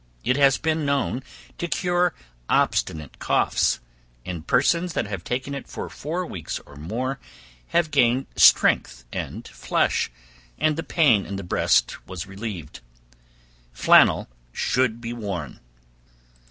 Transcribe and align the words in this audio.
It 0.23 0.35
has 0.35 0.57
been 0.57 0.83
known 0.83 1.21
to 1.59 1.67
cure 1.67 2.15
obstinate 2.49 3.19
coughs, 3.19 3.79
and 4.25 4.47
persons 4.47 4.93
that 4.93 5.05
have 5.05 5.23
taken 5.23 5.53
it 5.53 5.67
for 5.67 5.89
four 5.91 6.25
weeks 6.25 6.57
or 6.65 6.75
more, 6.75 7.19
have 7.67 7.91
gained 7.91 8.25
strength 8.35 9.05
and 9.13 9.47
flesh, 9.47 10.09
and 10.57 10.75
the 10.75 10.81
pain 10.81 11.23
in 11.27 11.35
the 11.35 11.43
breast 11.43 12.07
was 12.07 12.25
relieved. 12.25 12.79
Flannel 13.73 14.27
should 14.51 15.01
be 15.01 15.13
worn. 15.13 15.59